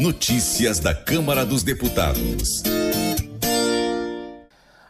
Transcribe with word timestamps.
Notícias 0.00 0.78
da 0.78 0.94
Câmara 0.94 1.44
dos 1.44 1.64
Deputados. 1.64 2.62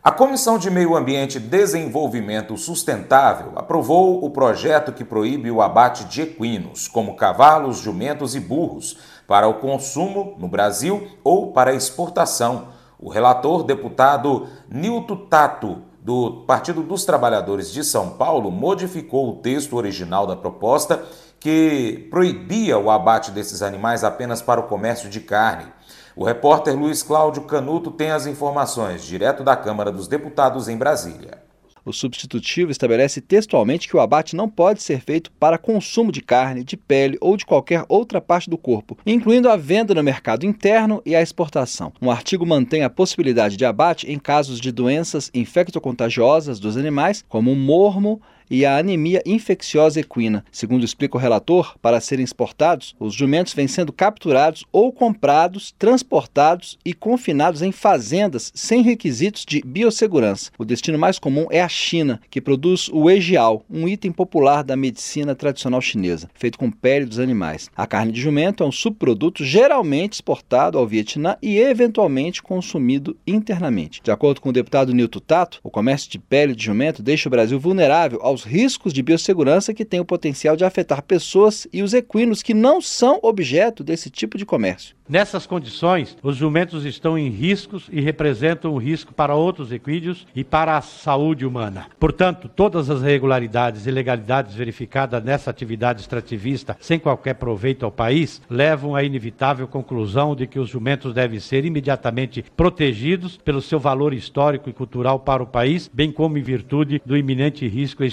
A 0.05 0.11
Comissão 0.11 0.59
de 0.59 0.71
Meio 0.71 0.95
Ambiente 0.95 1.39
e 1.39 1.41
Desenvolvimento 1.41 2.59
Sustentável 2.59 3.53
aprovou 3.57 4.23
o 4.23 4.29
projeto 4.29 4.93
que 4.93 5.03
proíbe 5.03 5.51
o 5.51 5.63
abate 5.63 6.05
de 6.05 6.21
equinos, 6.21 6.87
como 6.87 7.17
cavalos, 7.17 7.79
jumentos 7.79 8.35
e 8.35 8.41
burros, 8.41 8.99
para 9.27 9.49
o 9.49 9.55
consumo 9.55 10.37
no 10.39 10.47
Brasil 10.47 11.09
ou 11.25 11.53
para 11.53 11.73
exportação. 11.73 12.69
O 12.99 13.09
relator, 13.09 13.63
deputado 13.63 14.47
Nilton 14.69 15.25
Tato, 15.25 15.85
do 16.01 16.45
Partido 16.47 16.83
dos 16.83 17.05
Trabalhadores 17.05 17.73
de 17.73 17.85
São 17.85 18.11
Paulo, 18.11 18.51
modificou 18.51 19.31
o 19.31 19.37
texto 19.37 19.77
original 19.77 20.27
da 20.27 20.37
proposta 20.37 21.03
que 21.41 22.09
proibia 22.11 22.79
o 22.79 22.91
abate 22.91 23.31
desses 23.31 23.63
animais 23.63 24.05
apenas 24.05 24.43
para 24.43 24.61
o 24.61 24.65
comércio 24.65 25.09
de 25.09 25.21
carne. 25.21 25.73
O 26.17 26.25
repórter 26.25 26.77
Luiz 26.77 27.03
Cláudio 27.03 27.43
Canuto 27.43 27.91
tem 27.91 28.11
as 28.11 28.27
informações, 28.27 29.05
direto 29.05 29.45
da 29.45 29.55
Câmara 29.55 29.93
dos 29.93 30.09
Deputados 30.09 30.69
em 30.69 30.77
Brasília. 30.77 31.48
O 31.89 31.93
substitutivo 31.93 32.71
estabelece 32.71 33.19
textualmente 33.19 33.89
que 33.89 33.97
o 33.97 34.01
abate 34.01 34.37
não 34.37 34.47
pode 34.47 34.83
ser 34.83 35.01
feito 35.01 35.33
para 35.33 35.57
consumo 35.57 36.13
de 36.13 36.21
carne, 36.21 36.63
de 36.63 36.77
pele 36.77 37.17
ou 37.19 37.35
de 37.35 37.47
qualquer 37.47 37.83
outra 37.89 38.21
parte 38.21 38.51
do 38.51 38.59
corpo, 38.59 38.99
incluindo 39.07 39.49
a 39.49 39.57
venda 39.57 39.95
no 39.95 40.03
mercado 40.03 40.45
interno 40.45 41.01
e 41.07 41.17
a 41.17 41.23
exportação. 41.23 41.91
Um 42.03 42.11
artigo 42.11 42.45
mantém 42.45 42.85
a 42.85 42.91
possibilidade 42.91 43.57
de 43.57 43.65
abate 43.65 44.11
em 44.11 44.19
casos 44.19 44.61
de 44.61 44.71
doenças 44.71 45.31
infectocontagiosas 45.33 46.61
dos 46.61 46.77
animais, 46.77 47.25
como 47.27 47.53
o 47.53 47.57
mormo 47.57 48.21
e 48.51 48.65
a 48.65 48.79
anemia 48.79 49.23
infecciosa 49.25 50.01
equina. 50.01 50.45
Segundo 50.51 50.85
explica 50.85 51.17
o 51.17 51.21
relator, 51.21 51.77
para 51.81 52.01
serem 52.01 52.25
exportados, 52.25 52.95
os 52.99 53.15
jumentos 53.15 53.55
vêm 53.55 53.69
sendo 53.69 53.93
capturados 53.93 54.65
ou 54.73 54.93
comprados, 54.93 55.75
transportados 55.79 56.79
e 56.85 56.93
confinados 56.93 57.63
em 57.63 57.73
fazendas 57.73 58.53
sem 58.55 58.83
requisitos 58.83 59.45
de 59.47 59.63
biossegurança. 59.65 60.51
O 60.59 60.65
destino 60.65 60.99
mais 60.99 61.19
comum 61.19 61.47
é 61.51 61.61
a 61.61 61.69
China, 61.69 62.21
que 62.31 62.41
produz 62.41 62.89
o 62.93 63.11
ejiao, 63.11 63.65
um 63.71 63.87
item 63.87 64.13
popular 64.13 64.63
da 64.63 64.77
medicina 64.77 65.35
tradicional 65.35 65.81
chinesa, 65.81 66.31
feito 66.35 66.59
com 66.59 66.71
pele 66.71 67.07
dos 67.07 67.19
animais. 67.19 67.71
A 67.77 67.87
carne 67.87 68.13
de 68.13 68.21
jumento 68.21 68.63
é 68.63 68.67
um 68.67 68.73
subproduto 68.73 69.45
geralmente 69.45 70.15
exportado 70.15 70.79
ao 70.79 70.87
Vietnã 70.87 71.37
e 71.43 71.59
eventualmente 71.59 72.43
consumido 72.43 73.17
internamente. 73.27 74.01
De 74.03 74.11
acordo 74.11 74.41
com 74.41 74.49
o 74.49 74.53
deputado 74.53 74.93
Nilton 74.93 75.21
Tato, 75.21 75.61
o 75.63 75.71
comércio 75.71 76.11
de 76.11 76.19
pele 76.19 76.55
de 76.55 76.65
jumento 76.65 77.03
deixa 77.03 77.29
o 77.29 77.31
Brasil 77.31 77.59
vulnerável 77.59 78.21
aos 78.23 78.38
aos 78.39 78.45
riscos 78.45 78.93
de 78.93 79.03
biossegurança 79.03 79.75
que 79.75 79.85
têm 79.85 79.99
o 79.99 80.05
potencial 80.05 80.57
de 80.57 80.65
afetar 80.65 81.03
pessoas 81.03 81.67
e 81.73 81.83
os 81.83 81.93
equinos 81.93 82.43
que 82.43 82.55
não 82.55 82.81
são 82.81 83.19
objeto 83.23 83.83
desse 83.83 84.11
tipo 84.11 84.39
de 84.39 84.47
comércio. 84.47 84.97
Nessas 85.09 85.47
condições, 85.47 86.19
os 86.23 86.37
jumentos 86.37 86.85
estão 86.85 87.17
em 87.17 87.31
riscos 87.31 87.89
e 87.91 87.99
representam 87.99 88.75
um 88.75 88.77
risco 88.77 89.15
para 89.15 89.35
outros 89.35 89.73
equídeos 89.73 90.27
e 90.37 90.45
para 90.45 90.77
a 90.77 90.83
saúde 90.83 91.47
humana. 91.47 91.87
Portanto, 91.99 92.47
todas 92.47 92.91
as 92.91 93.01
irregularidades 93.01 93.87
e 93.87 93.89
ilegalidades 93.89 94.55
verificadas 94.55 95.25
nessa 95.25 95.51
atividade 95.51 96.03
extrativista 96.03 96.77
sem 96.79 96.99
qualquer 96.99 97.35
proveito 97.35 97.87
ao 97.87 97.91
país 97.91 98.43
levam 98.51 98.95
à 98.95 99.03
inevitável 99.03 99.67
conclusão 99.67 100.37
de 100.37 100.47
que 100.47 100.59
os 100.59 100.69
jumentos 100.69 101.15
devem 101.15 101.41
ser 101.41 101.65
imediatamente 101.65 102.45
protegidos 102.55 103.39
pelo 103.39 103.63
seu 103.63 103.81
valor 103.81 104.13
histórico 104.13 104.69
e 104.69 104.75
cultural 104.75 105.21
para 105.21 105.43
o 105.43 105.47
país, 105.47 105.91
bem 105.91 106.13
como 106.13 106.37
em 106.37 106.43
virtude 106.43 107.01
do 107.05 107.17
iminente 107.17 107.67
risco 107.67 108.03
à 108.03 108.07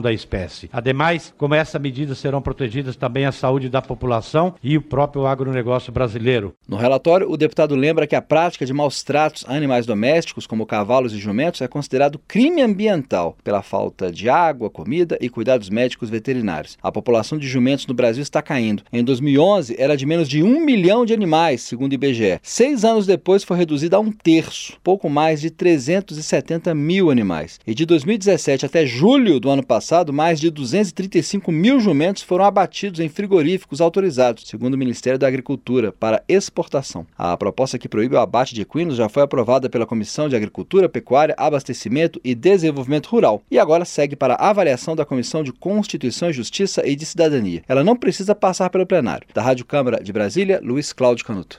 da 0.00 0.12
espécie. 0.12 0.68
Ademais, 0.72 1.32
com 1.36 1.54
essa 1.54 1.78
medida 1.78 2.14
serão 2.14 2.42
protegidas 2.42 2.96
também 2.96 3.26
a 3.26 3.32
saúde 3.32 3.68
da 3.68 3.82
população 3.82 4.54
e 4.62 4.76
o 4.76 4.82
próprio 4.82 5.26
agronegócio 5.26 5.92
brasileiro 5.92 6.54
no 6.68 6.76
relatório, 6.76 7.30
o 7.30 7.36
deputado 7.36 7.74
lembra 7.74 8.06
que 8.06 8.16
a 8.16 8.22
prática 8.22 8.64
de 8.64 8.72
maus 8.72 9.02
tratos 9.02 9.44
a 9.46 9.54
animais 9.54 9.84
domésticos, 9.84 10.46
como 10.46 10.64
cavalos 10.64 11.12
e 11.12 11.18
jumentos, 11.18 11.60
é 11.60 11.68
considerado 11.68 12.20
crime 12.26 12.62
ambiental 12.62 13.36
pela 13.42 13.62
falta 13.62 14.10
de 14.10 14.28
água, 14.28 14.70
comida 14.70 15.18
e 15.20 15.28
cuidados 15.28 15.68
médicos 15.68 16.08
veterinários. 16.08 16.78
A 16.82 16.92
população 16.92 17.36
de 17.36 17.46
jumentos 17.46 17.86
no 17.86 17.94
Brasil 17.94 18.22
está 18.22 18.40
caindo. 18.40 18.82
Em 18.92 19.02
2011, 19.02 19.76
era 19.78 19.96
de 19.96 20.06
menos 20.06 20.28
de 20.28 20.42
um 20.42 20.64
milhão 20.64 21.04
de 21.04 21.12
animais, 21.12 21.62
segundo 21.62 21.92
o 21.92 21.94
IBGE. 21.94 22.38
Seis 22.42 22.84
anos 22.84 23.06
depois, 23.06 23.44
foi 23.44 23.56
reduzida 23.56 23.96
a 23.96 24.00
um 24.00 24.12
terço, 24.12 24.78
pouco 24.82 25.10
mais 25.10 25.40
de 25.40 25.50
370 25.50 26.74
mil 26.74 27.10
animais. 27.10 27.58
E 27.66 27.74
de 27.74 27.84
2017 27.84 28.66
até 28.66 28.86
julho 28.86 29.40
do 29.40 29.50
ano 29.50 29.61
passado, 29.62 30.12
mais 30.12 30.40
de 30.40 30.50
235 30.50 31.50
mil 31.50 31.80
jumentos 31.80 32.22
foram 32.22 32.44
abatidos 32.44 33.00
em 33.00 33.08
frigoríficos 33.08 33.80
autorizados, 33.80 34.46
segundo 34.46 34.74
o 34.74 34.78
Ministério 34.78 35.18
da 35.18 35.26
Agricultura, 35.26 35.92
para 35.92 36.22
exportação. 36.28 37.06
A 37.16 37.36
proposta 37.36 37.78
que 37.78 37.88
proíbe 37.88 38.14
o 38.14 38.18
abate 38.18 38.54
de 38.54 38.62
equinos 38.62 38.96
já 38.96 39.08
foi 39.08 39.22
aprovada 39.22 39.68
pela 39.68 39.86
Comissão 39.86 40.28
de 40.28 40.36
Agricultura, 40.36 40.88
Pecuária, 40.88 41.34
Abastecimento 41.38 42.20
e 42.24 42.34
Desenvolvimento 42.34 43.08
Rural 43.08 43.42
e 43.50 43.58
agora 43.58 43.84
segue 43.84 44.16
para 44.16 44.34
avaliação 44.34 44.96
da 44.96 45.04
Comissão 45.04 45.42
de 45.42 45.52
Constituição 45.52 46.30
e 46.30 46.32
Justiça 46.32 46.86
e 46.86 46.94
de 46.94 47.06
Cidadania. 47.06 47.62
Ela 47.68 47.84
não 47.84 47.96
precisa 47.96 48.34
passar 48.34 48.70
pelo 48.70 48.86
plenário. 48.86 49.26
Da 49.34 49.42
Rádio 49.42 49.64
Câmara 49.64 50.02
de 50.02 50.12
Brasília, 50.12 50.60
Luiz 50.62 50.92
Cláudio 50.92 51.24
Canuto. 51.24 51.58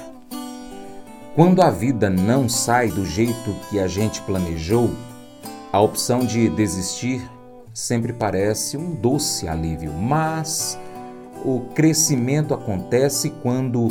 Quando 1.33 1.61
a 1.61 1.69
vida 1.69 2.09
não 2.09 2.49
sai 2.49 2.89
do 2.89 3.05
jeito 3.05 3.55
que 3.69 3.79
a 3.79 3.87
gente 3.87 4.21
planejou, 4.23 4.89
a 5.71 5.79
opção 5.79 6.25
de 6.25 6.49
desistir 6.49 7.21
sempre 7.73 8.11
parece 8.11 8.75
um 8.75 8.93
doce 8.93 9.47
alívio, 9.47 9.93
mas 9.93 10.77
o 11.45 11.61
crescimento 11.73 12.53
acontece 12.53 13.29
quando 13.41 13.87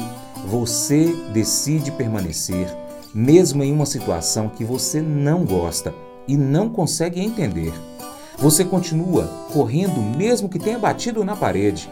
você 0.47 1.17
decide 1.33 1.91
permanecer, 1.91 2.69
mesmo 3.15 3.65
em 3.65 3.73
uma 3.73 3.87
situação 3.87 4.51
que 4.51 4.63
você 4.63 5.01
não 5.01 5.43
gosta 5.43 5.95
e 6.29 6.37
não 6.37 6.69
consegue 6.69 7.23
entender. 7.23 7.73
Você 8.37 8.67
continua 8.67 9.25
correndo 9.51 10.03
mesmo 10.03 10.47
que 10.47 10.59
tenha 10.59 10.79
batido 10.79 11.25
na 11.25 11.35
parede. 11.35 11.91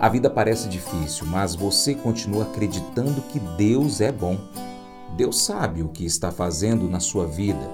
A 0.00 0.08
vida 0.08 0.28
parece 0.28 0.68
difícil, 0.68 1.26
mas 1.26 1.54
você 1.54 1.94
continua 1.94 2.44
acreditando 2.44 3.22
que 3.22 3.38
Deus 3.38 4.00
é 4.00 4.12
bom. 4.12 4.38
Deus 5.16 5.42
sabe 5.42 5.82
o 5.82 5.88
que 5.88 6.04
está 6.04 6.30
fazendo 6.30 6.88
na 6.88 7.00
sua 7.00 7.26
vida 7.26 7.70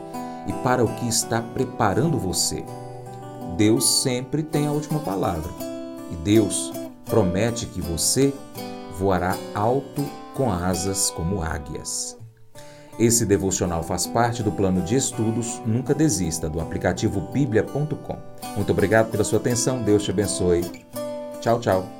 e 0.47 0.53
para 0.63 0.85
o 0.85 0.95
que 0.97 1.09
está 1.09 1.41
preparando 1.41 2.19
você. 2.19 2.65
Deus 3.57 4.03
sempre 4.03 4.43
tem 4.43 4.67
a 4.67 4.73
última 4.73 5.01
palavra. 5.01 5.51
E 6.11 6.17
Deus 6.17 6.73
promete 7.05 7.67
que 7.67 7.81
você 7.81 8.33
voará 8.99 9.37
alto 9.55 10.05
com 10.35 10.51
asas 10.51 11.11
como 11.11 11.43
águias. 11.43 12.17
Esse 12.99 13.25
devocional 13.25 13.83
faz 13.83 14.07
parte 14.07 14.43
do 14.43 14.53
plano 14.53 14.83
de 14.83 14.97
estudos 14.97 15.61
Nunca 15.65 15.95
Desista 15.95 16.51
do 16.51 16.61
aplicativo 16.61 17.21
bíblia.com. 17.33 18.19
Muito 18.57 18.73
obrigado 18.73 19.11
pela 19.11 19.25
sua 19.25 19.39
atenção, 19.39 19.83
Deus 19.83 20.03
te 20.03 20.11
abençoe. 20.11 20.63
Tchau, 21.41 21.59
tchau. 21.61 22.00